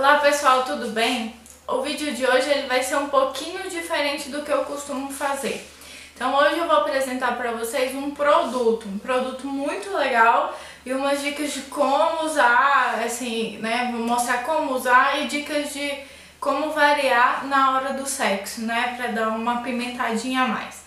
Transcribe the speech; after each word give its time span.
Olá 0.00 0.16
pessoal, 0.16 0.64
tudo 0.64 0.88
bem? 0.92 1.34
O 1.68 1.82
vídeo 1.82 2.14
de 2.14 2.24
hoje 2.24 2.48
ele 2.48 2.66
vai 2.66 2.82
ser 2.82 2.96
um 2.96 3.10
pouquinho 3.10 3.68
diferente 3.68 4.30
do 4.30 4.40
que 4.40 4.50
eu 4.50 4.64
costumo 4.64 5.12
fazer. 5.12 5.62
Então 6.14 6.34
hoje 6.36 6.56
eu 6.56 6.66
vou 6.66 6.78
apresentar 6.78 7.36
para 7.36 7.52
vocês 7.52 7.94
um 7.94 8.10
produto, 8.10 8.88
um 8.88 8.98
produto 8.98 9.46
muito 9.46 9.94
legal 9.94 10.58
e 10.86 10.94
umas 10.94 11.20
dicas 11.20 11.52
de 11.52 11.60
como 11.64 12.24
usar, 12.24 12.98
assim, 13.04 13.58
né, 13.58 13.90
vou 13.92 14.00
mostrar 14.00 14.38
como 14.42 14.72
usar 14.72 15.20
e 15.20 15.26
dicas 15.26 15.70
de 15.74 15.92
como 16.40 16.70
variar 16.70 17.46
na 17.46 17.76
hora 17.76 17.92
do 17.92 18.06
sexo, 18.06 18.62
né, 18.62 18.94
para 18.96 19.08
dar 19.08 19.28
uma 19.28 19.60
pimentadinha 19.60 20.44
a 20.44 20.48
mais. 20.48 20.79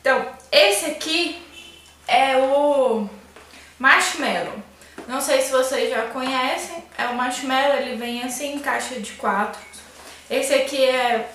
Então, 0.00 0.26
esse 0.50 0.86
aqui 0.86 1.46
é 2.08 2.36
o 2.38 3.08
marshmallow. 3.78 4.62
Não 5.06 5.20
sei 5.20 5.42
se 5.42 5.50
vocês 5.50 5.90
já 5.90 6.06
conhecem, 6.06 6.82
é 6.96 7.06
o 7.06 7.14
marshmallow, 7.14 7.76
ele 7.76 7.96
vem 7.96 8.22
assim 8.22 8.54
em 8.54 8.58
caixa 8.58 8.98
de 8.98 9.12
quatro. 9.12 9.60
Esse 10.30 10.54
aqui 10.54 10.82
é 10.82 11.30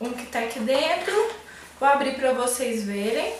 um 0.00 0.12
que 0.12 0.26
tá 0.26 0.40
aqui 0.40 0.60
dentro. 0.60 1.30
Vou 1.78 1.88
abrir 1.88 2.14
pra 2.16 2.32
vocês 2.32 2.84
verem. 2.84 3.34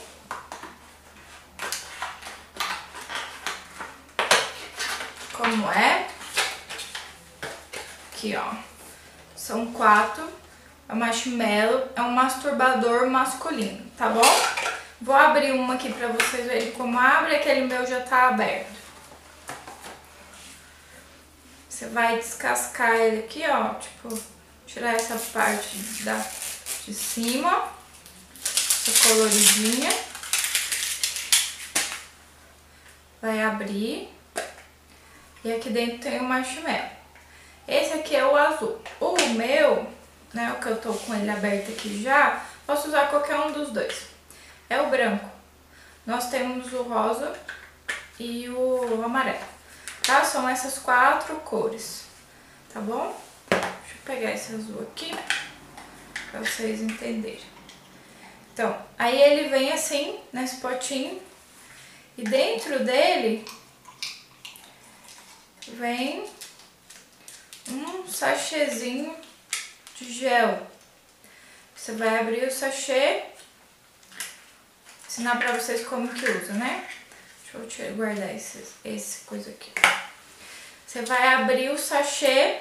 Como 5.32 5.70
é. 5.72 6.06
Aqui, 8.12 8.34
ó. 8.36 8.54
São 9.36 9.72
quatro. 9.72 10.26
É 10.88 10.92
o 10.92 10.96
marshmallow, 10.96 11.88
é 11.94 12.02
um 12.02 12.10
masturbador 12.10 13.08
masculino, 13.08 13.80
tá 13.96 14.08
bom? 14.08 14.59
Vou 15.02 15.14
abrir 15.14 15.52
uma 15.52 15.74
aqui 15.74 15.90
pra 15.90 16.08
vocês 16.08 16.46
verem 16.46 16.72
como 16.72 16.98
abre, 16.98 17.34
aquele 17.34 17.62
meu 17.62 17.86
já 17.86 18.00
tá 18.00 18.28
aberto. 18.28 18.68
Você 21.66 21.86
vai 21.86 22.18
descascar 22.18 22.96
ele 22.96 23.20
aqui, 23.20 23.42
ó, 23.48 23.72
tipo, 23.74 24.20
tirar 24.66 24.94
essa 24.94 25.16
parte 25.32 25.78
da, 26.04 26.22
de 26.84 26.92
cima, 26.92 27.70
essa 28.44 29.08
coloridinha. 29.08 29.90
Vai 33.22 33.42
abrir. 33.42 34.14
E 35.42 35.50
aqui 35.50 35.70
dentro 35.70 35.98
tem 36.00 36.20
o 36.20 36.24
marshmallow. 36.24 36.90
Esse 37.66 37.94
aqui 37.94 38.16
é 38.16 38.26
o 38.26 38.36
azul. 38.36 38.78
O 39.00 39.16
meu, 39.30 39.90
né, 40.34 40.52
o 40.52 40.60
que 40.60 40.68
eu 40.68 40.78
tô 40.78 40.92
com 40.92 41.14
ele 41.14 41.30
aberto 41.30 41.70
aqui 41.70 42.02
já, 42.02 42.44
posso 42.66 42.88
usar 42.88 43.08
qualquer 43.08 43.40
um 43.40 43.52
dos 43.52 43.70
dois 43.70 44.09
é 44.70 44.80
o 44.80 44.88
branco. 44.88 45.28
Nós 46.06 46.30
temos 46.30 46.72
o 46.72 46.84
rosa 46.84 47.38
e 48.18 48.48
o 48.48 49.02
amarelo, 49.04 49.44
tá? 50.02 50.24
São 50.24 50.48
essas 50.48 50.78
quatro 50.78 51.36
cores, 51.40 52.04
tá 52.72 52.80
bom? 52.80 53.20
Deixa 53.50 53.96
eu 53.96 54.02
pegar 54.06 54.32
esse 54.32 54.54
azul 54.54 54.80
aqui 54.82 55.14
pra 56.30 56.40
vocês 56.40 56.80
entenderem. 56.80 57.50
Então, 58.52 58.80
aí 58.98 59.20
ele 59.20 59.48
vem 59.48 59.72
assim, 59.72 60.20
nesse 60.32 60.56
potinho, 60.56 61.20
e 62.16 62.22
dentro 62.22 62.84
dele 62.84 63.44
vem 65.68 66.24
um 67.68 68.06
sachêzinho 68.06 69.16
de 69.96 70.12
gel. 70.12 70.66
Você 71.74 71.92
vai 71.92 72.18
abrir 72.18 72.46
o 72.46 72.50
sachê 72.50 73.29
ensinar 75.10 75.40
pra 75.40 75.50
vocês 75.50 75.84
como 75.88 76.06
que 76.06 76.24
usa, 76.24 76.52
né? 76.52 76.84
Deixa 77.52 77.82
eu 77.82 77.96
guardar 77.96 78.32
esse, 78.32 78.64
esse 78.84 79.24
coisa 79.24 79.50
aqui. 79.50 79.72
Você 80.86 81.02
vai 81.02 81.34
abrir 81.34 81.68
o 81.70 81.76
sachê, 81.76 82.58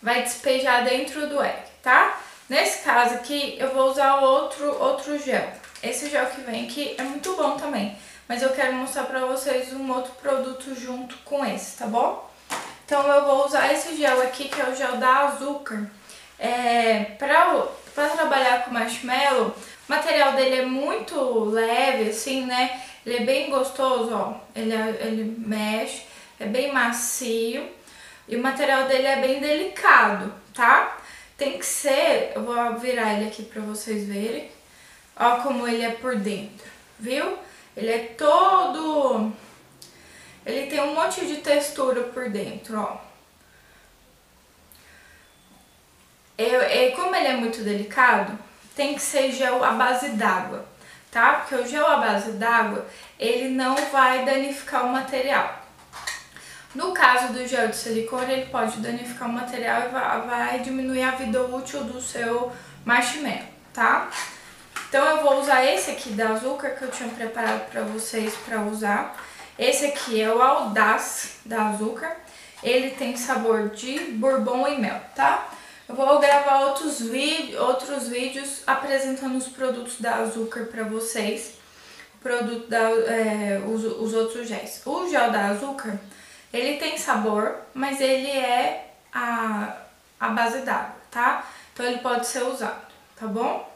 vai 0.00 0.22
despejar 0.22 0.84
dentro 0.84 1.28
do 1.28 1.42
egg, 1.42 1.64
tá? 1.82 2.18
Nesse 2.48 2.82
caso 2.82 3.16
aqui, 3.16 3.58
eu 3.58 3.74
vou 3.74 3.90
usar 3.90 4.20
outro, 4.20 4.74
outro 4.82 5.18
gel. 5.22 5.52
Esse 5.82 6.08
gel 6.08 6.24
que 6.30 6.40
vem 6.40 6.64
aqui 6.64 6.94
é 6.96 7.02
muito 7.02 7.36
bom 7.36 7.58
também, 7.58 7.98
mas 8.26 8.40
eu 8.40 8.54
quero 8.54 8.72
mostrar 8.72 9.04
pra 9.04 9.26
vocês 9.26 9.74
um 9.74 9.92
outro 9.92 10.12
produto 10.14 10.74
junto 10.74 11.14
com 11.18 11.44
esse, 11.44 11.76
tá 11.76 11.86
bom? 11.86 12.26
Então 12.86 13.06
eu 13.06 13.26
vou 13.26 13.44
usar 13.44 13.70
esse 13.70 13.94
gel 13.96 14.22
aqui, 14.22 14.48
que 14.48 14.60
é 14.60 14.70
o 14.70 14.74
gel 14.74 14.96
da 14.96 15.26
Açúcar. 15.26 15.90
É, 16.38 17.16
pra, 17.18 17.66
pra 17.94 18.08
trabalhar 18.10 18.64
com 18.64 18.70
marshmallow, 18.70 19.54
o 19.88 19.92
material 19.92 20.32
dele 20.32 20.56
é 20.56 20.66
muito 20.66 21.44
leve, 21.44 22.10
assim, 22.10 22.44
né? 22.44 22.82
Ele 23.04 23.18
é 23.18 23.24
bem 23.24 23.50
gostoso, 23.50 24.12
ó. 24.12 24.34
Ele, 24.54 24.74
é, 24.74 24.98
ele 25.00 25.36
mexe, 25.38 26.02
é 26.40 26.46
bem 26.46 26.72
macio. 26.72 27.68
E 28.28 28.34
o 28.34 28.42
material 28.42 28.88
dele 28.88 29.06
é 29.06 29.20
bem 29.20 29.40
delicado, 29.40 30.32
tá? 30.52 30.98
Tem 31.38 31.58
que 31.58 31.64
ser... 31.64 32.32
Eu 32.34 32.42
vou 32.42 32.76
virar 32.78 33.14
ele 33.14 33.28
aqui 33.28 33.44
pra 33.44 33.62
vocês 33.62 34.08
verem. 34.08 34.50
Ó 35.14 35.36
como 35.36 35.66
ele 35.68 35.84
é 35.84 35.92
por 35.92 36.16
dentro, 36.16 36.66
viu? 36.98 37.38
Ele 37.76 37.90
é 37.90 37.98
todo... 38.18 39.32
Ele 40.44 40.66
tem 40.66 40.80
um 40.80 40.94
monte 40.94 41.26
de 41.26 41.36
textura 41.38 42.02
por 42.04 42.28
dentro, 42.30 42.80
ó. 42.80 42.98
Eu, 46.38 46.60
eu, 46.60 46.92
como 46.96 47.14
ele 47.14 47.28
é 47.28 47.36
muito 47.36 47.62
delicado, 47.62 48.38
tem 48.76 48.94
que 48.94 49.00
ser 49.00 49.32
gel 49.32 49.64
à 49.64 49.72
base 49.72 50.10
d'água, 50.10 50.64
tá? 51.10 51.32
Porque 51.32 51.54
o 51.54 51.66
gel 51.66 51.86
à 51.86 51.96
base 51.96 52.32
d'água, 52.32 52.86
ele 53.18 53.48
não 53.48 53.74
vai 53.90 54.24
danificar 54.24 54.84
o 54.84 54.92
material. 54.92 55.62
No 56.74 56.92
caso 56.92 57.32
do 57.32 57.46
gel 57.46 57.68
de 57.68 57.76
silicone, 57.76 58.34
ele 58.34 58.46
pode 58.50 58.76
danificar 58.80 59.28
o 59.28 59.32
material 59.32 59.84
e 59.84 60.26
vai, 60.28 60.58
diminuir 60.60 61.02
a 61.04 61.12
vida 61.12 61.42
útil 61.42 61.84
do 61.84 61.98
seu 62.02 62.52
marshmallow, 62.84 63.40
tá? 63.72 64.10
Então 64.88 65.02
eu 65.06 65.22
vou 65.22 65.40
usar 65.40 65.64
esse 65.64 65.90
aqui 65.90 66.10
da 66.10 66.34
Açúcar 66.34 66.70
que 66.70 66.82
eu 66.82 66.90
tinha 66.90 67.08
preparado 67.08 67.70
para 67.70 67.80
vocês 67.82 68.34
para 68.44 68.60
usar. 68.60 69.16
Esse 69.58 69.86
aqui 69.86 70.20
é 70.20 70.30
o 70.30 70.42
Audaz 70.42 71.38
da 71.46 71.70
Açúcar. 71.70 72.14
Ele 72.62 72.90
tem 72.90 73.16
sabor 73.16 73.70
de 73.70 73.98
bourbon 74.12 74.68
e 74.68 74.78
mel, 74.78 75.00
tá? 75.14 75.48
Eu 75.88 75.94
vou 75.94 76.18
gravar 76.18 76.66
outros, 76.66 77.00
outros 77.60 78.08
vídeos 78.08 78.62
apresentando 78.66 79.36
os 79.36 79.46
produtos 79.46 80.00
da 80.00 80.16
Açúcar 80.16 80.64
para 80.64 80.82
vocês. 80.82 81.54
Produto 82.20 82.66
da, 82.66 82.90
é, 82.90 83.62
os, 83.64 83.84
os 83.84 84.12
outros 84.12 84.48
géis. 84.48 84.82
O 84.84 85.08
gel 85.08 85.30
da 85.30 85.50
Açúcar, 85.50 85.96
ele 86.52 86.76
tem 86.78 86.98
sabor, 86.98 87.54
mas 87.72 88.00
ele 88.00 88.28
é 88.28 88.94
a, 89.12 89.76
a 90.18 90.28
base 90.30 90.62
d'água, 90.62 90.96
tá? 91.08 91.46
Então 91.72 91.86
ele 91.86 91.98
pode 91.98 92.26
ser 92.26 92.42
usado, 92.42 92.92
tá 93.14 93.28
bom? 93.28 93.72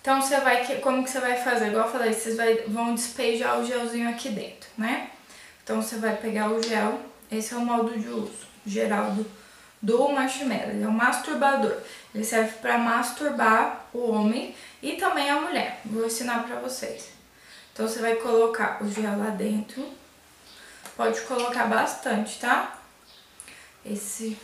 Então 0.00 0.20
você 0.20 0.40
vai, 0.40 0.66
como 0.80 1.04
que 1.04 1.10
você 1.10 1.20
vai 1.20 1.36
fazer? 1.36 1.68
Igual 1.68 1.86
eu 1.86 1.92
falei, 1.92 2.12
vocês 2.12 2.36
vai, 2.36 2.56
vão 2.66 2.94
despejar 2.96 3.60
o 3.60 3.64
gelzinho 3.64 4.08
aqui 4.08 4.30
dentro, 4.30 4.68
né? 4.76 5.10
Então 5.62 5.80
você 5.80 5.96
vai 5.96 6.16
pegar 6.16 6.50
o 6.50 6.60
gel, 6.60 7.00
esse 7.30 7.54
é 7.54 7.56
o 7.56 7.60
modo 7.60 7.96
de 7.96 8.08
uso 8.08 8.44
geral 8.66 9.12
do 9.12 9.24
do 9.84 10.08
marshmallow. 10.08 10.70
Ele 10.70 10.82
é 10.82 10.88
um 10.88 10.92
masturbador. 10.92 11.76
Ele 12.14 12.24
serve 12.24 12.52
para 12.58 12.78
masturbar 12.78 13.84
o 13.92 14.10
homem 14.10 14.54
e 14.82 14.92
também 14.92 15.28
a 15.28 15.40
mulher. 15.40 15.80
Vou 15.84 16.06
ensinar 16.06 16.44
para 16.44 16.56
vocês. 16.56 17.10
Então 17.72 17.86
você 17.86 18.00
vai 18.00 18.16
colocar 18.16 18.82
o 18.82 18.90
gel 18.90 19.18
lá 19.18 19.30
dentro. 19.30 19.86
Pode 20.96 21.20
colocar 21.22 21.66
bastante, 21.66 22.38
tá? 22.38 22.78
Esse 23.84 24.38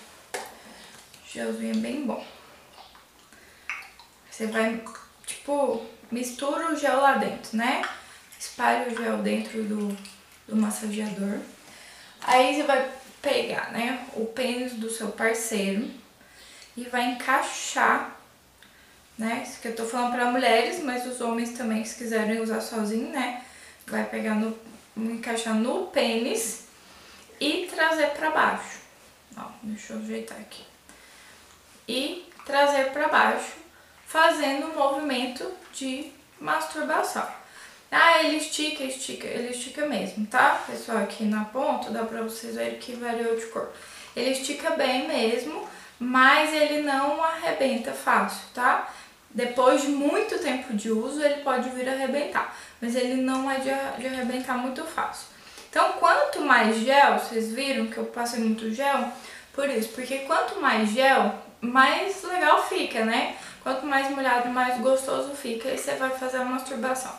gelzinho 1.32 1.76
é 1.76 1.78
bem 1.78 2.04
bom. 2.04 2.24
Você 4.30 4.46
vai, 4.46 4.82
tipo, 5.24 5.86
mistura 6.10 6.72
o 6.72 6.76
gel 6.76 7.00
lá 7.00 7.16
dentro, 7.16 7.56
né? 7.56 7.82
Espalha 8.38 8.88
o 8.88 8.96
gel 8.96 9.18
dentro 9.18 9.62
do, 9.62 9.96
do 10.48 10.56
massageador. 10.56 11.38
Aí 12.22 12.56
você 12.56 12.62
vai 12.64 12.99
pegar, 13.22 13.70
né, 13.72 14.06
o 14.14 14.26
pênis 14.26 14.72
do 14.72 14.90
seu 14.90 15.08
parceiro 15.08 15.90
e 16.76 16.84
vai 16.84 17.12
encaixar, 17.12 18.16
né, 19.18 19.44
isso 19.46 19.60
que 19.60 19.68
eu 19.68 19.76
tô 19.76 19.84
falando 19.84 20.12
para 20.12 20.30
mulheres, 20.30 20.82
mas 20.82 21.06
os 21.06 21.20
homens 21.20 21.50
também, 21.50 21.84
se 21.84 21.96
quiserem 21.96 22.40
usar 22.40 22.60
sozinho, 22.60 23.10
né, 23.10 23.44
vai 23.86 24.04
pegar 24.04 24.34
no, 24.34 24.58
encaixar 24.96 25.54
no 25.54 25.88
pênis 25.88 26.64
e 27.38 27.68
trazer 27.70 28.10
para 28.10 28.30
baixo. 28.30 28.80
Ó, 29.36 29.46
deixa 29.62 29.92
eu 29.92 29.98
ajeitar 29.98 30.38
aqui. 30.38 30.64
E 31.88 32.30
trazer 32.44 32.92
para 32.92 33.08
baixo, 33.08 33.52
fazendo 34.06 34.66
um 34.66 34.74
movimento 34.74 35.50
de 35.72 36.12
masturbação. 36.40 37.28
Ah, 37.90 38.22
ele 38.22 38.36
estica, 38.36 38.84
estica, 38.84 39.26
ele 39.26 39.50
estica 39.50 39.86
mesmo, 39.86 40.26
tá? 40.26 40.62
Pessoal, 40.66 40.98
aqui 40.98 41.24
na 41.24 41.44
ponta 41.46 41.90
dá 41.90 42.04
pra 42.04 42.22
vocês 42.22 42.54
verem 42.54 42.78
que 42.78 42.92
variou 42.92 43.36
de 43.36 43.46
cor. 43.46 43.68
Ele 44.14 44.30
estica 44.30 44.70
bem 44.70 45.08
mesmo, 45.08 45.68
mas 45.98 46.52
ele 46.52 46.82
não 46.82 47.22
arrebenta 47.22 47.92
fácil, 47.92 48.48
tá? 48.54 48.88
depois 49.32 49.82
de 49.82 49.88
muito 49.88 50.38
tempo 50.38 50.74
de 50.74 50.90
uso, 50.90 51.22
ele 51.22 51.42
pode 51.42 51.68
vir 51.70 51.88
a 51.88 51.92
arrebentar, 51.92 52.54
mas 52.80 52.94
ele 52.96 53.22
não 53.22 53.50
é 53.50 53.56
de, 53.56 53.70
de 54.00 54.06
arrebentar 54.06 54.58
muito 54.58 54.84
fácil. 54.84 55.28
Então, 55.70 55.92
quanto 55.94 56.40
mais 56.40 56.78
gel, 56.78 57.18
vocês 57.18 57.52
viram 57.52 57.86
que 57.86 57.98
eu 57.98 58.06
passei 58.06 58.40
muito 58.40 58.72
gel, 58.74 59.08
por 59.52 59.68
isso, 59.68 59.90
porque 59.90 60.20
quanto 60.20 60.60
mais 60.60 60.90
gel, 60.90 61.32
mais 61.60 62.22
legal 62.24 62.66
fica, 62.66 63.04
né? 63.04 63.36
Quanto 63.62 63.86
mais 63.86 64.10
molhado, 64.10 64.48
mais 64.48 64.80
gostoso 64.80 65.34
fica 65.34 65.68
e 65.68 65.78
você 65.78 65.94
vai 65.94 66.10
fazer 66.10 66.38
a 66.38 66.44
masturbação. 66.44 67.14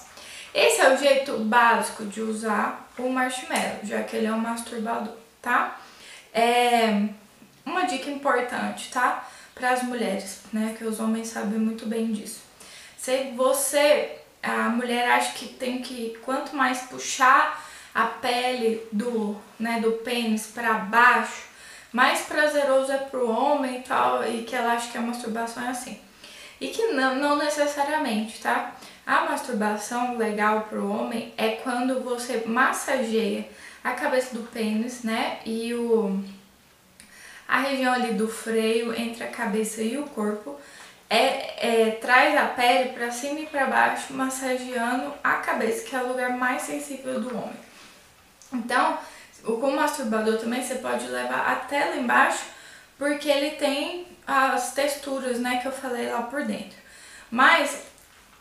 Esse 0.54 0.82
é 0.82 0.94
o 0.94 0.98
jeito 0.98 1.38
básico 1.40 2.06
de 2.06 2.22
usar 2.22 2.90
o 2.98 3.10
marshmallow, 3.10 3.80
já 3.84 4.04
que 4.04 4.18
ele 4.18 4.28
é 4.28 4.34
um 4.34 4.38
masturbador, 4.38 5.16
tá? 5.42 5.80
É 6.34 7.08
uma 7.66 7.84
dica 7.84 8.10
importante, 8.10 8.92
tá? 8.92 9.28
Para 9.56 9.72
as 9.72 9.84
mulheres, 9.84 10.42
né? 10.52 10.76
Que 10.78 10.84
os 10.84 11.00
homens 11.00 11.30
sabem 11.30 11.60
muito 11.60 11.86
bem 11.86 12.12
disso. 12.12 12.42
Se 12.98 13.32
você, 13.36 14.18
a 14.44 14.70
mulher 14.70 15.10
acha 15.10 15.34
que 15.34 15.48
tem 15.48 15.82
que, 15.82 16.18
quanto 16.24 16.56
mais 16.56 16.82
puxar 16.84 17.66
a 17.94 18.06
pele 18.06 18.86
do, 18.92 19.36
né, 19.60 19.80
do 19.82 19.94
pênis 19.94 20.48
para 20.48 20.74
baixo, 20.74 21.44
mais 21.92 22.22
prazeroso 22.22 22.92
é 22.92 22.98
pro 22.98 23.30
homem 23.30 23.80
e 23.80 23.84
tal, 23.84 24.24
e 24.24 24.44
que 24.44 24.56
ela 24.56 24.74
acha 24.74 24.92
que 24.92 24.98
a 24.98 25.02
masturbação 25.02 25.64
é 25.64 25.70
assim. 25.70 26.00
E 26.60 26.68
que 26.68 26.88
não, 26.88 27.16
não 27.16 27.38
necessariamente, 27.38 28.40
tá? 28.40 28.76
A 29.06 29.22
masturbação 29.26 30.18
legal 30.18 30.62
pro 30.70 30.90
homem 30.90 31.34
é 31.38 31.52
quando 31.52 32.02
você 32.02 32.44
massageia 32.46 33.48
a 33.84 33.92
cabeça 33.94 34.36
do 34.36 34.44
pênis, 34.44 35.04
né? 35.04 35.40
E 35.46 35.74
o 35.74 36.24
a 37.48 37.60
região 37.60 37.94
ali 37.94 38.14
do 38.14 38.30
freio 38.30 38.94
entre 38.94 39.26
a 39.26 39.28
cabeça 39.28 39.82
e 39.82 39.98
o 39.98 40.06
corpo 40.06 40.58
é, 41.10 41.88
é 41.88 41.92
traz 41.92 42.38
a 42.38 42.46
pele 42.46 42.94
para 42.94 43.12
cima 43.12 43.42
e 43.42 43.46
para 43.46 43.66
baixo, 43.66 44.14
massageando 44.14 45.14
a 45.22 45.34
cabeça, 45.34 45.84
que 45.84 45.94
é 45.94 46.02
o 46.02 46.08
lugar 46.08 46.30
mais 46.38 46.62
sensível 46.62 47.20
do 47.20 47.36
homem. 47.36 47.60
Então, 48.54 48.98
o 49.44 49.58
com 49.58 49.72
masturbador 49.72 50.38
também 50.38 50.64
você 50.64 50.76
pode 50.76 51.06
levar 51.08 51.52
até 51.52 51.90
lá 51.90 51.98
embaixo, 51.98 52.46
porque 52.98 53.28
ele 53.28 53.52
tem 53.58 54.08
as 54.26 54.74
texturas, 54.74 55.38
né, 55.40 55.58
que 55.62 55.68
eu 55.68 55.74
falei 55.74 56.10
lá 56.10 56.22
por 56.22 56.46
dentro. 56.46 56.78
Mas 57.30 57.91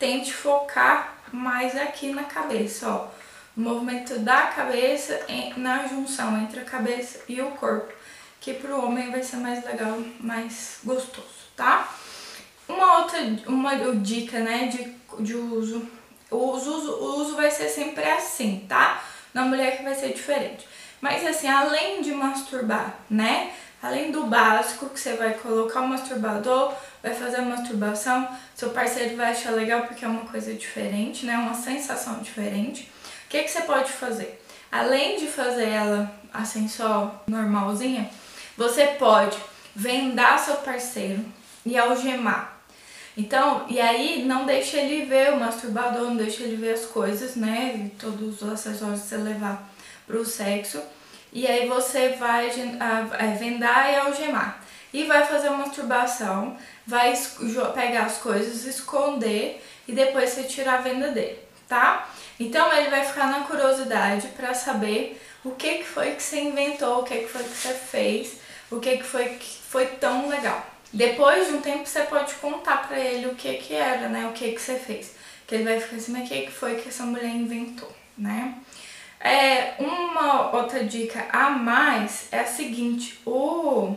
tente 0.01 0.33
focar 0.33 1.15
mais 1.31 1.77
aqui 1.77 2.11
na 2.11 2.23
cabeça, 2.23 2.89
ó. 2.89 3.07
O 3.55 3.61
movimento 3.61 4.17
da 4.19 4.47
cabeça 4.47 5.19
na 5.55 5.85
junção 5.85 6.41
entre 6.41 6.61
a 6.61 6.65
cabeça 6.65 7.19
e 7.29 7.39
o 7.39 7.51
corpo, 7.51 7.93
que 8.39 8.55
pro 8.55 8.83
homem 8.83 9.11
vai 9.11 9.21
ser 9.21 9.35
mais 9.35 9.63
legal, 9.63 9.99
mais 10.19 10.79
gostoso, 10.83 11.27
tá? 11.55 11.87
Uma 12.67 12.99
outra 12.99 13.19
uma 13.45 13.75
dica, 13.97 14.39
né, 14.39 14.69
de, 14.69 15.23
de 15.23 15.35
uso. 15.35 15.87
O 16.31 16.37
uso, 16.37 16.71
o 16.71 17.19
uso 17.19 17.35
vai 17.35 17.51
ser 17.51 17.69
sempre 17.69 18.03
assim, 18.03 18.65
tá? 18.67 19.03
Na 19.31 19.43
mulher 19.43 19.77
que 19.77 19.83
vai 19.83 19.93
ser 19.93 20.13
diferente. 20.13 20.67
Mas 20.99 21.23
assim, 21.27 21.47
além 21.47 22.01
de 22.01 22.11
masturbar, 22.11 22.95
né? 23.07 23.53
Além 23.81 24.11
do 24.11 24.25
básico, 24.25 24.89
que 24.89 24.99
você 24.99 25.13
vai 25.13 25.33
colocar 25.33 25.81
o 25.81 25.87
masturbador, 25.87 26.73
vai 27.01 27.15
fazer 27.15 27.37
a 27.37 27.41
masturbação, 27.41 28.27
seu 28.53 28.69
parceiro 28.69 29.17
vai 29.17 29.31
achar 29.31 29.51
legal 29.51 29.83
porque 29.83 30.05
é 30.05 30.07
uma 30.07 30.25
coisa 30.25 30.53
diferente, 30.53 31.25
né? 31.25 31.35
Uma 31.35 31.55
sensação 31.55 32.19
diferente. 32.19 32.83
O 33.25 33.29
que, 33.29 33.41
que 33.41 33.49
você 33.49 33.61
pode 33.61 33.91
fazer? 33.91 34.39
Além 34.71 35.17
de 35.17 35.27
fazer 35.27 35.67
ela 35.67 36.11
assim 36.31 36.67
só 36.67 37.23
normalzinha, 37.27 38.09
você 38.55 38.85
pode 38.99 39.37
vendar 39.75 40.37
seu 40.37 40.57
parceiro 40.57 41.25
e 41.65 41.77
algemar. 41.77 42.61
Então, 43.17 43.65
e 43.67 43.79
aí 43.79 44.23
não 44.23 44.45
deixa 44.45 44.77
ele 44.77 45.05
ver 45.05 45.33
o 45.33 45.39
masturbador, 45.39 46.03
não 46.03 46.15
deixa 46.15 46.43
ele 46.43 46.55
ver 46.55 46.73
as 46.73 46.85
coisas, 46.85 47.35
né? 47.35 47.73
E 47.75 47.89
todos 47.97 48.41
os 48.41 48.49
acessórios 48.49 49.01
que 49.01 49.07
você 49.07 49.17
levar 49.17 49.69
pro 50.07 50.25
sexo. 50.25 50.81
E 51.31 51.47
aí 51.47 51.67
você 51.67 52.09
vai 52.09 52.49
é, 52.49 53.27
vendar 53.37 53.91
e 53.91 53.95
algemar. 53.95 54.61
E 54.93 55.05
vai 55.05 55.25
fazer 55.25 55.47
uma 55.47 55.65
masturbação, 55.65 56.57
vai 56.85 57.13
pegar 57.73 58.05
as 58.05 58.17
coisas, 58.17 58.65
esconder 58.65 59.63
e 59.87 59.93
depois 59.93 60.29
você 60.29 60.43
tirar 60.43 60.75
a 60.75 60.81
venda 60.81 61.11
dele, 61.11 61.39
tá? 61.67 62.09
Então 62.37 62.73
ele 62.73 62.89
vai 62.89 63.05
ficar 63.05 63.27
na 63.27 63.45
curiosidade 63.45 64.27
para 64.29 64.53
saber 64.53 65.21
o 65.45 65.51
que, 65.51 65.79
que 65.79 65.83
foi 65.85 66.11
que 66.11 66.21
você 66.21 66.41
inventou, 66.41 66.99
o 66.99 67.03
que, 67.03 67.19
que 67.19 67.27
foi 67.27 67.43
que 67.43 67.49
você 67.49 67.73
fez, 67.73 68.37
o 68.69 68.79
que, 68.79 68.97
que 68.97 69.03
foi 69.03 69.25
que 69.29 69.61
foi 69.69 69.85
tão 69.85 70.27
legal. 70.27 70.65
Depois 70.91 71.47
de 71.47 71.53
um 71.53 71.61
tempo 71.61 71.85
você 71.85 72.01
pode 72.03 72.33
contar 72.35 72.87
para 72.87 72.99
ele 72.99 73.27
o 73.27 73.35
que 73.35 73.53
que 73.53 73.73
era, 73.73 74.09
né? 74.09 74.27
O 74.27 74.33
que 74.33 74.51
que 74.51 74.61
você 74.61 74.75
fez. 74.75 75.15
Que 75.47 75.55
ele 75.55 75.63
vai 75.63 75.79
ficar 75.79 75.95
assim, 75.95 76.11
mas 76.11 76.25
o 76.25 76.27
que 76.27 76.41
que 76.41 76.51
foi 76.51 76.75
que 76.75 76.89
essa 76.89 77.03
mulher 77.03 77.29
inventou, 77.29 77.91
né? 78.17 78.55
É, 79.23 79.75
uma 79.79 80.55
outra 80.55 80.83
dica 80.83 81.27
a 81.31 81.51
mais 81.51 82.27
é 82.31 82.39
a 82.39 82.45
seguinte, 82.45 83.19
o 83.25 83.95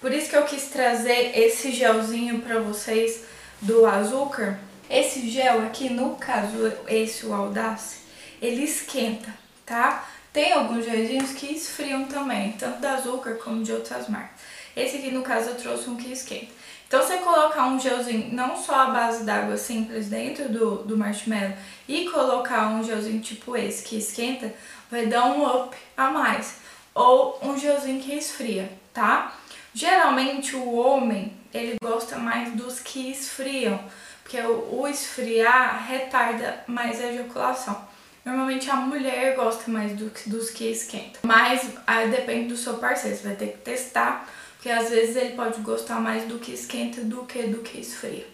por 0.00 0.12
isso 0.12 0.30
que 0.30 0.36
eu 0.36 0.44
quis 0.44 0.66
trazer 0.66 1.36
esse 1.36 1.72
gelzinho 1.72 2.40
para 2.40 2.60
vocês 2.60 3.24
do 3.60 3.84
açúcar. 3.84 4.56
Esse 4.88 5.28
gel 5.28 5.60
aqui, 5.62 5.90
no 5.90 6.14
caso, 6.14 6.72
esse 6.86 7.26
o 7.26 7.34
Audace, 7.34 7.98
ele 8.40 8.62
esquenta, 8.62 9.34
tá? 9.66 10.08
Tem 10.32 10.52
alguns 10.52 10.84
gelzinhos 10.84 11.32
que 11.32 11.52
esfriam 11.52 12.04
também, 12.04 12.52
tanto 12.52 12.80
da 12.80 12.94
açúcar 12.94 13.34
como 13.34 13.64
de 13.64 13.72
outras 13.72 14.08
marcas. 14.08 14.40
Esse 14.76 14.98
aqui, 14.98 15.10
no 15.10 15.22
caso, 15.22 15.50
eu 15.50 15.56
trouxe 15.56 15.90
um 15.90 15.96
que 15.96 16.12
esquenta. 16.12 16.52
Então, 16.88 17.02
você 17.02 17.18
colocar 17.18 17.66
um 17.66 17.78
gelzinho, 17.78 18.32
não 18.32 18.56
só 18.56 18.74
a 18.74 18.86
base 18.86 19.22
d'água 19.22 19.58
simples 19.58 20.08
dentro 20.08 20.48
do, 20.48 20.76
do 20.84 20.96
marshmallow 20.96 21.52
e 21.86 22.08
colocar 22.08 22.68
um 22.68 22.82
gelzinho 22.82 23.20
tipo 23.20 23.54
esse 23.54 23.84
que 23.84 23.98
esquenta, 23.98 24.54
vai 24.90 25.06
dar 25.06 25.26
um 25.26 25.44
up 25.46 25.76
a 25.94 26.10
mais. 26.10 26.56
Ou 26.94 27.38
um 27.42 27.58
gelzinho 27.58 28.00
que 28.00 28.14
esfria, 28.14 28.72
tá? 28.94 29.34
Geralmente 29.74 30.56
o 30.56 30.74
homem, 30.76 31.36
ele 31.52 31.76
gosta 31.82 32.16
mais 32.16 32.54
dos 32.54 32.80
que 32.80 33.10
esfriam, 33.10 33.78
porque 34.22 34.40
o, 34.40 34.80
o 34.80 34.88
esfriar 34.88 35.86
retarda 35.86 36.64
mais 36.66 36.98
a 37.02 37.12
ejaculação. 37.12 37.86
Normalmente 38.24 38.70
a 38.70 38.76
mulher 38.76 39.36
gosta 39.36 39.70
mais 39.70 39.92
do, 39.92 40.10
dos 40.26 40.48
que 40.50 40.70
esquentam, 40.70 41.20
mas 41.22 41.68
aí 41.86 42.08
depende 42.08 42.48
do 42.48 42.56
seu 42.56 42.78
parceiro, 42.78 43.14
você 43.16 43.28
vai 43.28 43.36
ter 43.36 43.48
que 43.48 43.58
testar 43.58 44.26
porque 44.58 44.70
às 44.70 44.90
vezes 44.90 45.14
ele 45.14 45.36
pode 45.36 45.60
gostar 45.60 46.00
mais 46.00 46.24
do 46.24 46.36
que 46.40 46.52
esquenta 46.52 47.00
do 47.02 47.24
que 47.24 47.44
do 47.44 47.58
que 47.58 47.78
esfria, 47.78 48.26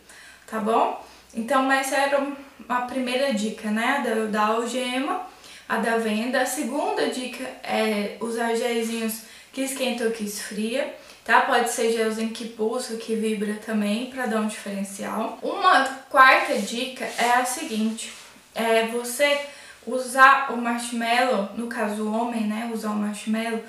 tá 0.47 0.59
bom? 0.59 1.05
Então 1.35 1.71
essa 1.71 1.97
era 1.97 2.27
a 2.67 2.81
primeira 2.83 3.35
dica, 3.35 3.71
né? 3.71 4.03
Da, 4.03 4.25
da 4.27 4.47
algema, 4.55 5.21
a 5.69 5.77
da 5.77 5.99
venda. 5.99 6.41
A 6.41 6.47
segunda 6.47 7.09
dica 7.09 7.45
é 7.63 8.17
usar 8.21 8.55
gelzinhos 8.55 9.21
que 9.53 9.61
esquenta 9.61 10.05
ou 10.05 10.13
que 10.13 10.25
esfria, 10.25 10.95
tá? 11.27 11.43
Pode 11.43 11.71
ser 11.71 11.93
gelzinho 11.93 12.31
que 12.31 12.49
pulsa, 12.49 12.97
que 12.97 13.15
vibra 13.15 13.61
também, 13.65 14.07
para 14.07 14.25
dar 14.25 14.41
um 14.41 14.47
diferencial. 14.47 15.39
Uma 15.43 15.85
quarta 16.09 16.59
dica 16.59 17.05
é 17.05 17.33
a 17.35 17.45
seguinte, 17.45 18.15
é 18.55 18.87
você 18.87 19.39
usar 19.87 20.55
o 20.55 20.57
marshmallow, 20.57 21.51
no 21.55 21.67
caso 21.67 22.05
o 22.05 22.15
homem, 22.15 22.47
né? 22.47 22.71
Usar 22.73 22.93
o 22.93 22.97
marshmallow 22.97 23.61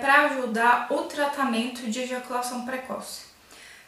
para 0.00 0.26
ajudar 0.26 0.86
o 0.90 1.02
tratamento 1.02 1.90
de 1.90 2.00
ejaculação 2.00 2.64
precoce, 2.64 3.22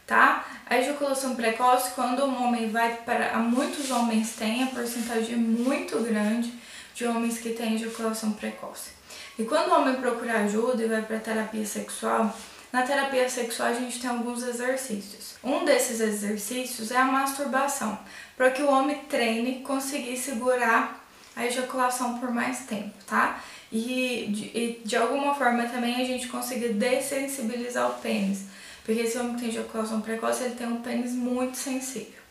tá? 0.06 0.44
A 0.66 0.78
ejaculação 0.78 1.36
precoce, 1.36 1.92
quando 1.94 2.24
um 2.24 2.42
homem 2.42 2.70
vai 2.70 2.96
para... 2.96 3.38
Muitos 3.38 3.90
homens 3.90 4.34
têm, 4.34 4.64
a 4.64 4.66
porcentagem 4.66 5.34
é 5.34 5.36
muito 5.36 5.98
grande 6.00 6.52
de 6.94 7.06
homens 7.06 7.38
que 7.38 7.50
têm 7.50 7.74
ejaculação 7.74 8.32
precoce. 8.32 8.90
E 9.38 9.44
quando 9.44 9.68
o 9.68 9.74
homem 9.74 9.94
procura 9.96 10.40
ajuda 10.40 10.82
e 10.82 10.88
vai 10.88 11.02
para 11.02 11.18
terapia 11.18 11.66
sexual, 11.66 12.34
na 12.72 12.82
terapia 12.82 13.28
sexual 13.28 13.68
a 13.68 13.74
gente 13.74 14.00
tem 14.00 14.10
alguns 14.10 14.42
exercícios. 14.42 15.36
Um 15.44 15.64
desses 15.64 16.00
exercícios 16.00 16.90
é 16.90 16.96
a 16.96 17.04
masturbação, 17.04 17.98
para 18.36 18.50
que 18.50 18.62
o 18.62 18.68
homem 18.68 19.04
treine 19.08 19.60
conseguir 19.60 20.16
segurar 20.16 21.03
a 21.36 21.46
ejaculação 21.46 22.18
por 22.18 22.30
mais 22.30 22.60
tempo, 22.60 22.94
tá? 23.06 23.40
e 23.74 24.26
de, 24.28 24.44
e 24.56 24.82
de 24.84 24.96
alguma 24.96 25.34
forma 25.34 25.64
também 25.64 25.96
a 25.96 26.04
gente 26.04 26.28
conseguir 26.28 26.74
dessensibilizar 26.74 27.90
o 27.90 27.94
pênis. 27.94 28.44
Porque 28.84 29.00
esse 29.00 29.18
homem 29.18 29.34
que 29.34 29.40
tem 29.40 29.48
ejaculação 29.48 30.00
precoce, 30.00 30.44
ele 30.44 30.54
tem 30.54 30.68
um 30.68 30.80
pênis 30.80 31.12
muito 31.12 31.56
sensível. 31.56 32.22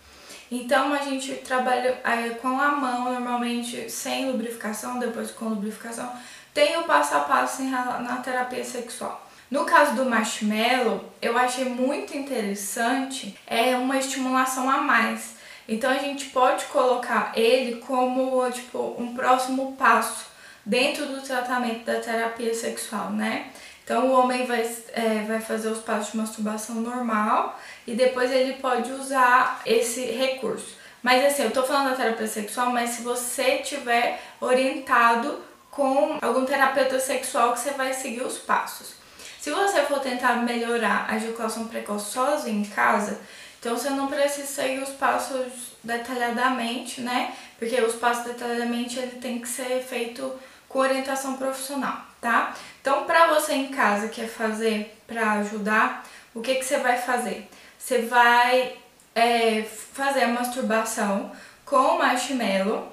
Então 0.50 0.93
a 0.93 1.00
gente 1.00 1.33
trabalha 1.38 2.00
é, 2.03 2.29
com 2.41 2.60
a 2.60 2.69
mão, 2.69 3.12
normalmente 3.12 3.89
sem 3.89 4.31
lubrificação, 4.31 5.00
depois 5.00 5.31
com 5.31 5.50
lubrificação. 5.50 6.10
Tem 6.53 6.77
o 6.77 6.83
passo 6.83 7.15
a 7.15 7.22
passo 7.22 7.63
na 7.63 8.17
terapia 8.24 8.63
sexual. 8.63 9.27
No 9.50 9.65
caso 9.65 9.95
do 9.95 10.05
marshmallow, 10.05 11.12
eu 11.22 11.38
achei 11.38 11.65
muito 11.65 12.15
interessante 12.15 13.38
é 13.45 13.75
uma 13.75 13.98
estimulação 13.98 14.69
a 14.69 14.77
mais. 14.77 15.36
Então 15.67 15.89
a 15.89 15.98
gente 15.98 16.25
pode 16.25 16.65
colocar 16.65 17.32
ele 17.36 17.75
como 17.77 18.50
tipo 18.51 18.96
um 18.98 19.15
próximo 19.15 19.74
passo 19.77 20.25
dentro 20.65 21.05
do 21.05 21.22
tratamento 21.22 21.86
da 21.86 22.00
terapia 22.00 22.53
sexual, 22.53 23.10
né? 23.12 23.51
Então 23.84 24.08
o 24.08 24.13
homem 24.13 24.46
vai, 24.46 24.62
é, 24.93 25.25
vai 25.27 25.41
fazer 25.41 25.67
os 25.70 25.79
passos 25.79 26.12
de 26.12 26.17
masturbação 26.17 26.75
normal 26.75 27.60
e 27.86 27.93
depois 27.93 28.32
ele 28.32 28.53
pode 28.53 28.91
usar 28.91 29.62
esse 29.65 30.05
recurso. 30.05 30.77
Mas 31.01 31.25
assim, 31.25 31.43
eu 31.43 31.51
tô 31.51 31.63
falando 31.63 31.89
da 31.89 31.96
terapia 31.98 32.27
sexual, 32.27 32.70
mas 32.72 32.91
se 32.91 33.01
você 33.01 33.58
tiver 33.58 34.22
orientado 34.39 35.43
com 35.70 36.17
algum 36.22 36.46
terapeuta 36.46 37.00
sexual 37.00 37.53
que 37.53 37.60
você 37.60 37.72
vai 37.72 37.93
seguir 37.93 38.22
os 38.22 38.38
passos. 38.38 38.93
Se 39.41 39.51
você 39.51 39.82
for 39.82 40.00
tentar 40.00 40.36
melhorar 40.36 41.05
a 41.10 41.17
ejaculação 41.17 41.67
precoce 41.67 42.12
sozinho 42.13 42.62
em 42.62 42.65
casa, 42.65 43.20
então 43.63 43.77
você 43.77 43.89
não 43.91 44.08
precisa 44.08 44.46
seguir 44.46 44.84
os 44.84 44.89
passos 44.89 45.72
detalhadamente, 45.82 47.00
né? 47.00 47.34
Porque 47.58 47.79
os 47.79 47.96
passos 47.96 48.25
detalhadamente 48.25 49.00
ele 49.00 49.22
tem 49.22 49.39
que 49.39 49.48
ser 49.48 49.82
feito 49.82 50.38
com 50.67 50.79
orientação 50.79 51.38
profissional, 51.38 52.01
tá? 52.20 52.53
Então, 52.82 53.05
para 53.05 53.27
você 53.27 53.53
em 53.53 53.70
casa 53.70 54.10
que 54.10 54.20
quer 54.20 54.27
fazer 54.27 54.93
para 55.08 55.39
ajudar, 55.39 56.03
o 56.36 56.41
que 56.41 56.55
que 56.55 56.65
você 56.65 56.75
vai 56.79 56.98
fazer? 56.98 57.50
Você 57.79 58.01
vai 58.01 58.75
é, 59.15 59.63
fazer 59.93 60.24
a 60.24 60.27
masturbação 60.27 61.32
com 61.63 62.00
marshmallow 62.00 62.91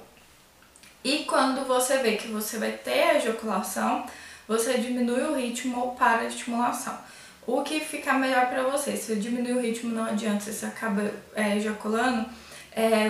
e 1.03 1.25
quando 1.25 1.67
você 1.67 1.97
vê 1.97 2.15
que 2.15 2.29
você 2.29 2.57
vai 2.57 2.71
ter 2.71 3.09
a 3.09 3.15
ejaculação, 3.15 4.05
você 4.47 4.75
diminui 4.75 5.23
o 5.23 5.35
ritmo 5.35 5.81
ou 5.81 5.91
para 5.95 6.21
a 6.21 6.27
estimulação. 6.27 6.97
O 7.51 7.63
que 7.63 7.81
fica 7.81 8.13
melhor 8.13 8.47
para 8.47 8.63
você, 8.63 8.95
se 8.95 9.13
diminuir 9.17 9.57
o 9.57 9.59
ritmo 9.59 9.93
não 9.93 10.05
adianta, 10.05 10.49
você 10.49 10.65
acaba 10.65 11.11
é, 11.35 11.57
ejaculando, 11.57 12.25
é, 12.71 13.09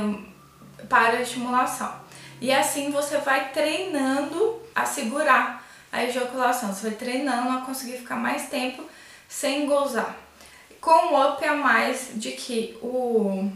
para 0.90 1.20
a 1.20 1.22
estimulação. 1.22 1.94
E 2.42 2.52
assim 2.52 2.90
você 2.90 3.20
vai 3.20 3.52
treinando 3.52 4.60
a 4.74 4.84
segurar 4.84 5.64
a 5.92 6.04
ejaculação, 6.04 6.74
você 6.74 6.90
vai 6.90 6.98
treinando 6.98 7.56
a 7.56 7.62
conseguir 7.62 8.00
ficar 8.00 8.16
mais 8.16 8.50
tempo 8.50 8.84
sem 9.30 9.68
gozar. 9.68 10.18
Com 10.80 11.14
o 11.14 11.34
up 11.34 11.46
a 11.46 11.54
mais 11.54 12.10
de 12.16 12.32
que 12.32 12.76
o, 12.82 13.48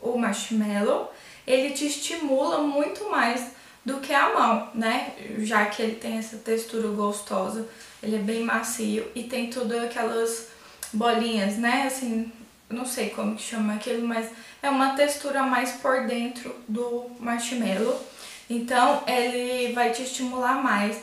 o 0.00 0.18
marshmallow, 0.18 1.08
ele 1.46 1.70
te 1.70 1.86
estimula 1.86 2.58
muito 2.58 3.08
mais 3.08 3.52
do 3.86 3.98
que 4.00 4.12
a 4.12 4.34
mão, 4.34 4.68
né? 4.74 5.12
Já 5.38 5.64
que 5.66 5.80
ele 5.80 5.94
tem 5.94 6.18
essa 6.18 6.36
textura 6.38 6.88
gostosa, 6.88 7.68
ele 8.02 8.16
é 8.16 8.18
bem 8.18 8.42
macio 8.42 9.06
e 9.14 9.22
tem 9.22 9.48
tudo 9.48 9.78
aquelas 9.78 10.48
bolinhas, 10.92 11.56
né? 11.56 11.84
Assim, 11.86 12.32
não 12.68 12.84
sei 12.84 13.10
como 13.10 13.36
que 13.36 13.42
chama 13.42 13.74
aquilo, 13.74 14.06
mas 14.06 14.28
é 14.60 14.68
uma 14.68 14.96
textura 14.96 15.44
mais 15.44 15.70
por 15.72 16.04
dentro 16.04 16.52
do 16.66 17.06
marshmallow. 17.20 18.04
Então, 18.50 19.04
ele 19.06 19.72
vai 19.72 19.92
te 19.92 20.02
estimular 20.02 20.60
mais. 20.62 20.98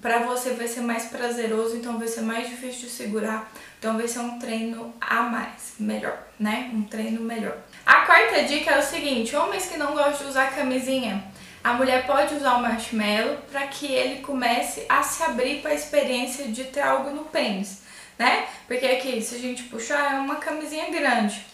Pra 0.00 0.20
você 0.20 0.50
vai 0.50 0.68
ser 0.68 0.82
mais 0.82 1.06
prazeroso, 1.06 1.76
então 1.76 1.98
vai 1.98 2.06
ser 2.06 2.20
mais 2.20 2.48
difícil 2.48 2.82
de 2.82 2.90
segurar. 2.90 3.50
Então 3.76 3.96
vai 3.96 4.06
ser 4.06 4.20
um 4.20 4.38
treino 4.38 4.94
a 5.00 5.22
mais, 5.22 5.72
melhor, 5.80 6.16
né? 6.38 6.70
Um 6.72 6.82
treino 6.84 7.20
melhor. 7.22 7.56
A 7.84 8.02
quarta 8.02 8.44
dica 8.44 8.70
é 8.70 8.78
o 8.78 8.82
seguinte, 8.82 9.34
homens 9.34 9.66
que 9.66 9.76
não 9.76 9.94
gostam 9.94 10.26
de 10.26 10.30
usar 10.30 10.54
camisinha, 10.54 11.24
a 11.62 11.74
mulher 11.74 12.06
pode 12.06 12.34
usar 12.34 12.54
o 12.54 12.62
marshmallow 12.62 13.36
para 13.50 13.66
que 13.66 13.86
ele 13.86 14.22
comece 14.22 14.86
a 14.88 15.02
se 15.02 15.22
abrir 15.22 15.60
para 15.60 15.72
a 15.72 15.74
experiência 15.74 16.46
de 16.48 16.64
ter 16.64 16.80
algo 16.80 17.10
no 17.10 17.24
pênis, 17.24 17.82
né? 18.18 18.46
Porque 18.66 18.86
aqui, 18.86 19.20
se 19.20 19.34
a 19.34 19.38
gente 19.38 19.64
puxar, 19.64 20.14
é 20.14 20.18
uma 20.18 20.36
camisinha 20.36 20.90
grande, 20.90 21.44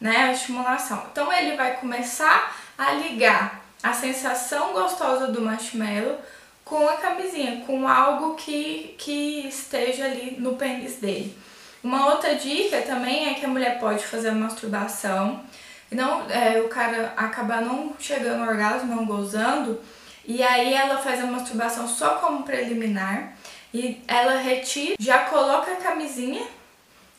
né? 0.00 0.16
A 0.16 0.32
estimulação. 0.32 1.04
Então 1.12 1.32
ele 1.32 1.56
vai 1.56 1.76
começar 1.76 2.56
a 2.78 2.92
ligar 2.92 3.62
a 3.82 3.92
sensação 3.92 4.72
gostosa 4.72 5.28
do 5.28 5.42
marshmallow 5.42 6.18
com 6.64 6.88
a 6.88 6.96
camisinha, 6.96 7.64
com 7.66 7.86
algo 7.86 8.36
que, 8.36 8.94
que 8.96 9.46
esteja 9.48 10.04
ali 10.04 10.36
no 10.38 10.56
pênis 10.56 10.96
dele. 10.96 11.36
Uma 11.82 12.06
outra 12.06 12.34
dica 12.34 12.82
também 12.82 13.30
é 13.30 13.34
que 13.34 13.44
a 13.44 13.48
mulher 13.48 13.78
pode 13.78 14.04
fazer 14.04 14.28
a 14.28 14.34
masturbação 14.34 15.42
não, 15.90 16.30
é, 16.30 16.60
o 16.60 16.68
cara 16.68 17.12
acabar 17.16 17.62
não 17.62 17.94
chegando 17.98 18.42
ao 18.42 18.48
orgasmo, 18.48 18.94
não 18.94 19.04
gozando, 19.04 19.80
e 20.24 20.42
aí 20.42 20.72
ela 20.74 20.98
faz 20.98 21.20
a 21.20 21.26
masturbação 21.26 21.88
só 21.88 22.16
como 22.16 22.44
preliminar, 22.44 23.32
e 23.72 24.02
ela 24.06 24.38
retira, 24.38 24.96
já 24.98 25.24
coloca 25.24 25.72
a 25.72 25.76
camisinha, 25.76 26.46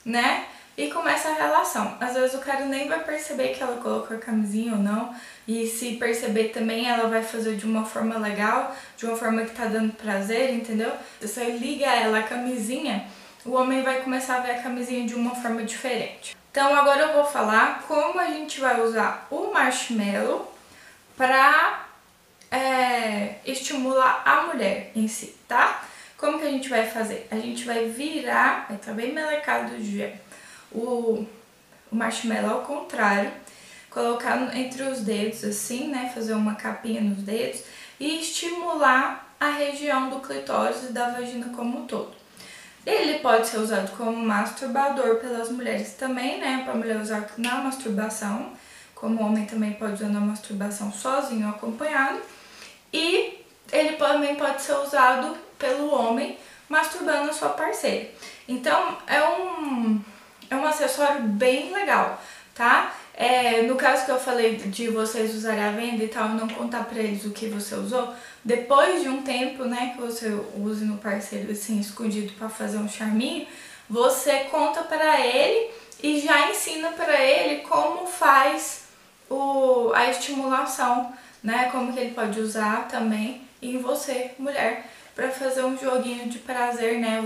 né? 0.06 0.46
E 0.78 0.90
começa 0.90 1.30
a 1.30 1.34
relação. 1.34 1.98
Às 2.00 2.14
vezes 2.14 2.34
o 2.34 2.40
cara 2.40 2.66
nem 2.66 2.88
vai 2.88 3.04
perceber 3.04 3.50
que 3.50 3.62
ela 3.62 3.78
colocou 3.78 4.16
a 4.16 4.20
camisinha 4.20 4.74
ou 4.74 4.80
não. 4.80 5.14
E 5.48 5.68
se 5.68 5.98
perceber 5.98 6.46
também, 6.46 6.90
ela 6.90 7.10
vai 7.10 7.22
fazer 7.22 7.56
de 7.56 7.66
uma 7.66 7.86
forma 7.86 8.18
legal, 8.18 8.76
de 8.98 9.06
uma 9.06 9.16
forma 9.16 9.44
que 9.44 9.52
tá 9.52 9.66
dando 9.66 9.94
prazer, 9.94 10.54
entendeu? 10.54 10.92
Você 11.20 11.44
liga 11.52 11.86
ela 11.86 12.20
a 12.20 12.24
camisinha, 12.24 13.06
o 13.46 13.52
homem 13.52 13.82
vai 13.82 14.02
começar 14.02 14.38
a 14.38 14.40
ver 14.40 14.52
a 14.52 14.62
camisinha 14.62 15.06
de 15.06 15.14
uma 15.14 15.36
forma 15.36 15.64
diferente. 15.64 16.36
Então 16.52 16.76
agora 16.76 17.04
eu 17.04 17.14
vou 17.14 17.24
falar 17.24 17.82
como 17.88 18.20
a 18.20 18.26
gente 18.26 18.60
vai 18.60 18.82
usar 18.82 19.26
o 19.32 19.54
marshmallow 19.54 20.54
para 21.16 21.86
é, 22.52 23.36
estimular 23.46 24.22
a 24.26 24.48
mulher 24.48 24.92
em 24.94 25.08
si, 25.08 25.38
tá? 25.48 25.82
Como 26.18 26.38
que 26.38 26.46
a 26.46 26.52
gente 26.52 26.68
vai 26.68 26.86
fazer? 26.86 27.26
A 27.32 27.36
gente 27.36 27.64
vai 27.64 27.88
virar, 27.88 28.68
tá 28.86 28.92
bem 28.92 29.14
melecado 29.14 29.78
de 29.78 30.14
o, 30.70 31.26
o 31.90 31.96
marshmallow 31.96 32.52
ao 32.52 32.62
contrário, 32.64 33.32
colocar 33.90 34.54
entre 34.54 34.84
os 34.84 35.00
dedos 35.00 35.46
assim, 35.46 35.88
né? 35.88 36.12
Fazer 36.14 36.34
uma 36.34 36.56
capinha 36.56 37.00
nos 37.00 37.24
dedos 37.24 37.62
e 37.98 38.20
estimular 38.20 39.34
a 39.40 39.52
região 39.52 40.10
do 40.10 40.20
clitóris 40.20 40.84
e 40.84 40.92
da 40.92 41.12
vagina 41.12 41.48
como 41.56 41.80
um 41.80 41.88
todo. 41.88 42.21
Ele 42.86 43.20
pode 43.20 43.48
ser 43.48 43.58
usado 43.58 43.96
como 43.96 44.16
masturbador 44.18 45.18
pelas 45.18 45.52
mulheres 45.52 45.94
também, 45.94 46.40
né? 46.40 46.64
Para 46.66 46.74
mulher 46.74 46.98
usar 46.98 47.30
na 47.38 47.56
masturbação, 47.56 48.54
como 48.96 49.24
homem 49.24 49.46
também 49.46 49.74
pode 49.74 49.94
usar 49.94 50.10
na 50.10 50.20
masturbação 50.20 50.92
sozinho 50.92 51.48
ou 51.48 51.54
acompanhado. 51.54 52.20
E 52.92 53.40
ele 53.72 53.98
também 53.98 54.36
pode 54.36 54.62
ser 54.62 54.74
usado 54.74 55.38
pelo 55.60 55.94
homem 55.94 56.38
masturbando 56.68 57.30
a 57.30 57.34
sua 57.34 57.50
parceira. 57.50 58.10
Então 58.48 58.98
é 59.06 59.24
um, 59.24 60.02
é 60.50 60.56
um 60.56 60.66
acessório 60.66 61.22
bem 61.22 61.72
legal, 61.72 62.20
tá? 62.56 62.94
É, 63.14 63.62
no 63.64 63.76
caso 63.76 64.06
que 64.06 64.12
eu 64.12 64.20
falei 64.20 64.56
de 64.56 64.88
vocês 64.88 65.36
usarem 65.36 65.64
a 65.64 65.72
venda 65.72 66.04
e 66.04 66.08
tal, 66.08 66.30
não 66.30 66.48
contar 66.48 66.86
pra 66.86 67.00
eles 67.00 67.26
o 67.26 67.32
que 67.32 67.48
você 67.48 67.76
usou, 67.76 68.14
depois 68.44 69.04
de 69.04 69.10
um 69.10 69.22
tempo, 69.22 69.66
né, 69.66 69.94
que 69.96 70.02
você 70.02 70.28
use 70.56 70.84
no 70.84 70.98
parceiro 70.98 71.52
assim, 71.52 71.80
escondido 71.80 72.34
para 72.34 72.50
fazer 72.50 72.78
um 72.78 72.90
charminho, 72.90 73.48
você 73.90 74.46
conta 74.46 74.82
para 74.84 75.20
ele 75.20 75.72
e 76.02 76.20
já 76.20 76.50
ensina 76.50 76.90
para 76.92 77.22
ele 77.22 77.62
como 77.62 78.08
faz 78.08 78.86
o, 79.30 79.92
a 79.94 80.10
estimulação, 80.10 81.14
né, 81.44 81.70
como 81.72 81.94
que 81.94 82.00
ele 82.00 82.16
pode 82.16 82.40
usar 82.40 82.88
também 82.88 83.48
em 83.62 83.78
você, 83.78 84.32
mulher, 84.40 84.90
para 85.16 85.30
fazer 85.30 85.64
um 85.64 85.78
joguinho 85.78 86.28
de 86.28 86.40
prazer, 86.40 87.00
né, 87.00 87.22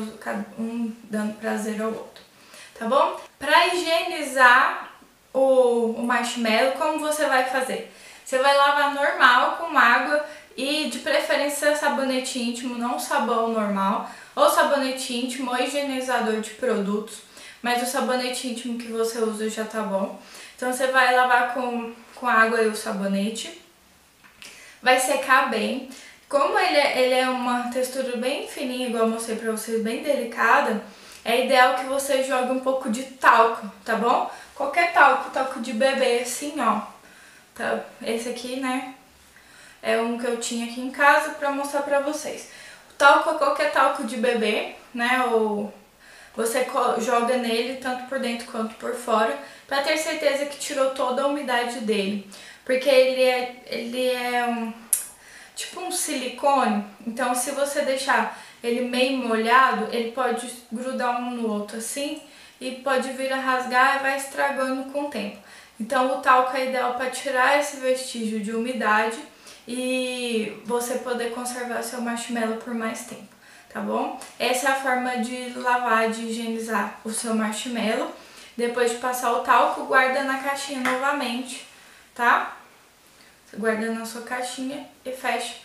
um 0.60 0.92
dando 1.04 1.34
prazer 1.40 1.82
ao 1.82 1.90
outro, 1.90 2.24
tá 2.78 2.88
bom? 2.88 3.22
Para 3.40 3.68
higienizar 3.68 4.92
o, 5.34 5.92
o 5.92 6.04
marshmallow, 6.04 6.74
como 6.74 7.00
você 7.00 7.26
vai 7.26 7.46
fazer? 7.46 7.92
Você 8.26 8.40
vai 8.40 8.58
lavar 8.58 8.94
normal 8.96 9.58
com 9.58 9.78
água 9.78 10.26
e 10.56 10.90
de 10.90 11.00
preferência 11.00 11.76
sabonete 11.76 12.40
íntimo, 12.40 12.78
não 12.78 12.98
sabão 12.98 13.50
normal, 13.50 14.10
ou 14.36 14.50
sabonete 14.50 15.14
íntimo 15.14 15.52
ou 15.52 15.58
higienizador 15.58 16.40
de 16.40 16.52
produtos, 16.52 17.20
mas 17.62 17.84
o 17.84 17.86
sabonete 17.86 18.48
íntimo 18.48 18.78
que 18.78 18.88
você 18.88 19.20
usa 19.20 19.50
já 19.50 19.66
tá 19.66 19.82
bom. 19.82 20.20
Então 20.56 20.72
você 20.72 20.88
vai 20.88 21.14
lavar 21.14 21.54
com, 21.54 21.94
com 22.16 22.28
água 22.28 22.62
e 22.62 22.68
o 22.68 22.76
sabonete, 22.76 23.62
vai 24.82 25.00
secar 25.00 25.50
bem. 25.50 25.90
Como 26.30 26.58
ele 26.58 26.78
é, 26.78 27.02
ele 27.02 27.14
é 27.14 27.30
uma 27.30 27.70
textura 27.72 28.18
bem 28.18 28.48
fininha, 28.48 28.88
igual 28.88 29.04
eu 29.04 29.10
mostrei 29.10 29.38
pra 29.38 29.52
vocês, 29.52 29.84
bem 29.84 30.02
delicada, 30.02 30.82
é 31.24 31.46
ideal 31.46 31.76
que 31.76 31.86
você 31.86 32.24
jogue 32.24 32.52
um 32.52 32.60
pouco 32.60 32.90
de 32.90 33.04
talco, 33.04 33.70
tá 33.84 33.96
bom? 33.96 34.32
Qualquer 34.56 34.94
talco, 34.94 35.32
talco 35.32 35.60
de 35.60 35.74
bebê, 35.74 36.20
assim, 36.20 36.54
ó. 36.60 36.82
Tá? 37.54 37.84
Esse 38.02 38.30
aqui, 38.30 38.58
né, 38.58 38.95
é 39.86 40.02
um 40.02 40.18
que 40.18 40.26
eu 40.26 40.38
tinha 40.38 40.66
aqui 40.66 40.82
em 40.82 40.90
casa 40.90 41.36
pra 41.36 41.52
mostrar 41.52 41.84
pra 41.84 42.00
vocês. 42.00 42.50
O 42.90 42.94
talco 42.96 43.30
é 43.30 43.34
qualquer 43.36 43.72
talco 43.72 44.04
de 44.04 44.18
bebê, 44.18 44.74
né, 44.92 45.24
ou 45.32 45.72
você 46.36 46.66
joga 46.98 47.38
nele 47.38 47.76
tanto 47.76 48.06
por 48.10 48.20
dentro 48.20 48.52
quanto 48.52 48.74
por 48.76 48.96
fora, 48.96 49.38
pra 49.68 49.84
ter 49.84 49.96
certeza 49.98 50.48
que 50.48 50.58
tirou 50.58 50.90
toda 50.90 51.22
a 51.22 51.28
umidade 51.28 51.82
dele. 51.82 52.28
Porque 52.66 52.90
ele 52.90 53.22
é, 53.22 53.64
ele 53.68 54.10
é 54.10 54.48
um, 54.48 54.74
tipo 55.56 55.80
um 55.80 55.92
silicone, 55.92 56.84
então 57.06 57.36
se 57.36 57.52
você 57.52 57.84
deixar 57.84 58.44
ele 58.64 58.82
meio 58.82 59.20
molhado, 59.20 59.88
ele 59.96 60.12
pode 60.12 60.52
grudar 60.72 61.22
um 61.22 61.30
no 61.30 61.54
outro 61.54 61.78
assim 61.78 62.24
e 62.60 62.72
pode 62.72 63.12
vir 63.12 63.32
a 63.32 63.40
rasgar 63.40 63.98
e 63.98 64.00
vai 64.00 64.18
estragando 64.18 64.92
com 64.92 65.04
o 65.04 65.10
tempo. 65.12 65.38
Então 65.80 66.18
o 66.18 66.22
talco 66.22 66.58
é 66.58 66.70
ideal 66.70 66.96
para 66.96 67.12
tirar 67.12 67.60
esse 67.60 67.78
vestígio 67.78 68.40
de 68.40 68.52
umidade 68.52 69.20
e 69.68 70.62
você 70.66 70.96
poder 70.96 71.32
conservar 71.32 71.82
seu 71.82 72.02
marshmallow 72.02 72.58
por 72.58 72.74
mais 72.74 73.06
tempo, 73.06 73.28
tá 73.74 73.80
bom? 73.80 74.20
Essa 74.40 74.70
é 74.70 74.72
a 74.72 74.76
forma 74.76 75.18
de 75.18 75.50
lavar, 75.56 76.10
de 76.10 76.22
higienizar 76.22 77.00
o 77.04 77.12
seu 77.12 77.34
marshmallow. 77.34 78.12
Depois 78.56 78.92
de 78.92 78.98
passar 78.98 79.34
o 79.34 79.40
talco, 79.40 79.86
guarda 79.86 80.24
na 80.24 80.38
caixinha 80.40 80.80
novamente, 80.80 81.68
tá? 82.14 82.56
Você 83.46 83.58
guarda 83.58 83.92
na 83.92 84.06
sua 84.06 84.22
caixinha 84.22 84.88
e 85.04 85.12
fecha 85.12 85.56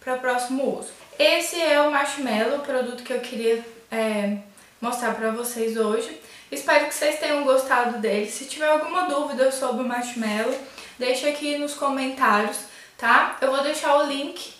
para 0.00 0.16
o 0.16 0.18
próximo 0.18 0.78
uso. 0.78 0.90
Esse 1.18 1.60
é 1.60 1.80
o 1.80 1.90
marshmallow, 1.90 2.58
o 2.58 2.60
produto 2.62 3.02
que 3.02 3.12
eu 3.12 3.20
queria 3.20 3.64
é, 3.90 4.36
mostrar 4.80 5.14
para 5.14 5.30
vocês 5.30 5.76
hoje. 5.76 6.20
Espero 6.52 6.86
que 6.86 6.94
vocês 6.94 7.18
tenham 7.18 7.44
gostado 7.44 7.98
dele. 7.98 8.30
Se 8.30 8.44
tiver 8.44 8.68
alguma 8.68 9.08
dúvida 9.08 9.50
sobre 9.50 9.82
o 9.82 9.88
marshmallow, 9.88 10.54
deixa 10.98 11.28
aqui 11.28 11.56
nos 11.56 11.74
comentários, 11.74 12.58
tá? 12.98 13.36
Eu 13.40 13.50
vou 13.50 13.62
deixar 13.62 13.96
o 13.98 14.06
link 14.06 14.54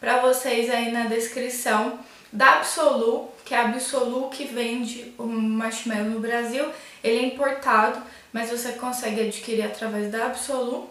para 0.00 0.18
vocês 0.18 0.70
aí 0.70 0.90
na 0.92 1.04
descrição 1.06 1.98
da 2.32 2.54
Absolu, 2.54 3.30
que 3.44 3.54
é 3.54 3.58
a 3.58 3.64
Absolu 3.66 4.28
que 4.28 4.44
vende 4.44 5.14
o 5.16 5.24
marshmallow 5.24 6.10
no 6.10 6.20
Brasil. 6.20 6.66
Ele 7.02 7.18
é 7.18 7.26
importado, 7.26 8.02
mas 8.32 8.50
você 8.50 8.72
consegue 8.72 9.20
adquirir 9.20 9.62
através 9.62 10.10
da 10.10 10.26
Absolu, 10.26 10.90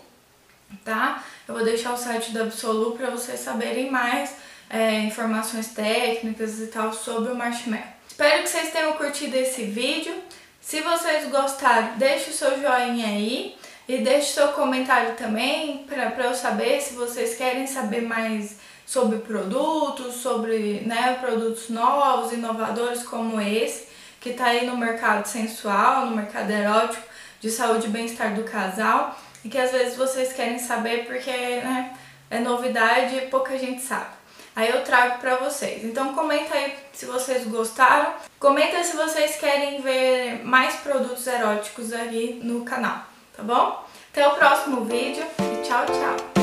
tá? 0.86 1.24
Eu 1.48 1.56
vou 1.56 1.64
deixar 1.64 1.94
o 1.94 1.98
site 1.98 2.32
da 2.32 2.44
Absolu 2.44 2.92
para 2.94 3.10
vocês 3.10 3.40
saberem 3.40 3.92
mais 3.92 4.36
é, 4.70 5.00
informações 5.02 5.68
técnicas 5.70 6.60
e 6.60 6.68
tal 6.68 6.94
sobre 6.94 7.32
o 7.32 7.36
marshmallow. 7.36 7.86
Espero 8.08 8.44
que 8.44 8.50
vocês 8.50 8.72
tenham 8.72 8.94
curtido 8.94 9.36
esse 9.36 9.64
vídeo. 9.64 10.16
Se 10.62 10.82
vocês 10.82 11.30
gostaram, 11.30 11.98
deixe 11.98 12.30
o 12.30 12.34
seu 12.34 12.62
joinha 12.62 13.08
aí 13.08 13.58
e 13.88 13.98
deixe 13.98 14.34
seu 14.34 14.50
comentário 14.50 15.16
também 15.16 15.86
para 15.86 16.25
eu 16.25 16.34
saber 16.34 16.82
se 16.82 16.94
vocês 16.94 17.36
querem 17.36 17.68
saber 17.68 18.02
mais 18.02 18.58
sobre 18.86 19.20
produtos, 19.20 20.16
sobre 20.16 20.82
né, 20.86 21.18
produtos 21.20 21.70
novos, 21.70 22.32
inovadores 22.32 23.04
como 23.04 23.40
esse, 23.42 23.88
que 24.20 24.30
está 24.30 24.46
aí 24.46 24.66
no 24.66 24.78
mercado 24.78 25.25
sensual, 25.25 26.06
no 26.06 26.16
mercado 26.16 26.52
erótico, 26.52 27.04
de 27.40 27.50
saúde 27.50 27.88
e 27.88 27.90
bem-estar 27.90 28.34
do 28.34 28.44
casal, 28.44 29.20
e 29.44 29.50
que 29.50 29.58
às 29.58 29.72
vezes 29.72 29.98
vocês 29.98 30.32
querem 30.32 30.60
saber 30.60 31.06
porque 31.06 31.32
né, 31.32 31.94
é 32.30 32.40
novidade 32.40 33.16
e 33.18 33.22
pouca 33.28 33.58
gente 33.58 33.82
sabe. 33.82 34.24
Aí 34.56 34.70
eu 34.70 34.84
trago 34.84 35.18
pra 35.20 35.36
vocês. 35.38 35.84
Então 35.84 36.13
comenta 36.13 36.54
aí 36.54 36.75
se 36.94 37.06
vocês 37.06 37.46
gostaram. 37.48 38.13
Comenta 38.40 38.84
se 38.84 38.96
vocês 38.96 39.38
querem 39.38 39.82
ver 39.82 40.44
mais 40.46 40.75
produtos 40.75 41.25
eróticos 41.25 41.92
aqui 41.92 42.40
no 42.44 42.63
canal, 42.63 43.04
tá 43.36 43.44
bom? 43.44 43.84
Até 44.12 44.28
o 44.28 44.36
próximo 44.36 44.86
vídeo 44.86 45.25
e 45.40 45.63
tchau, 45.63 45.86
tchau! 45.86 46.43